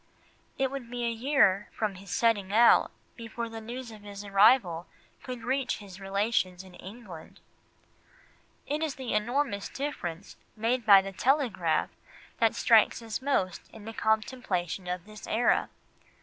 It 0.57 0.71
would 0.71 0.89
be 0.89 1.03
a 1.05 1.11
year 1.11 1.69
from 1.71 1.93
his 1.93 2.09
setting 2.09 2.51
out 2.51 2.89
before 3.15 3.49
the 3.49 3.61
news 3.61 3.91
of 3.91 4.01
his 4.01 4.23
arrival 4.25 4.87
could 5.21 5.43
reach 5.43 5.77
his 5.77 6.01
relations 6.01 6.63
in 6.63 6.73
England. 6.73 7.39
It 8.65 8.81
is 8.81 8.95
the 8.95 9.13
enormous 9.13 9.69
difference 9.69 10.37
made 10.55 10.87
by 10.87 11.03
the 11.03 11.11
telegraph 11.13 11.91
that 12.39 12.55
strikes 12.55 13.03
us 13.03 13.21
most 13.21 13.69
in 13.71 13.85
the 13.85 13.93
contemplation 13.93 14.87
of 14.87 15.05
this 15.05 15.27
era. 15.27 15.69